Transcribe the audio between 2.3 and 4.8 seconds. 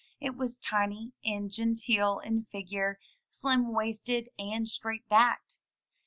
figure, slim waisted, and